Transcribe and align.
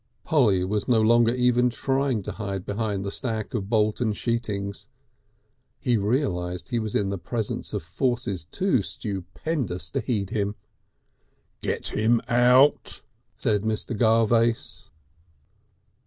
Polly 0.23 0.63
was 0.65 0.87
no 0.87 0.99
longer 0.99 1.35
even 1.35 1.69
trying 1.69 2.23
to 2.23 2.31
hide 2.31 2.65
behind 2.65 3.05
the 3.05 3.11
stack 3.11 3.53
of 3.53 3.69
Bolton 3.69 4.13
sheetings. 4.13 4.87
He 5.79 5.95
realised 5.95 6.69
he 6.69 6.79
was 6.79 6.95
in 6.95 7.09
the 7.11 7.19
presence 7.19 7.71
of 7.71 7.83
forces 7.83 8.43
too 8.43 8.81
stupendous 8.81 9.91
to 9.91 9.99
heed 9.99 10.31
him. 10.31 10.55
"Get 11.61 11.89
him 11.89 12.19
out," 12.27 13.03
said 13.37 13.61
Mr. 13.61 13.95
Garvace. 13.95 14.89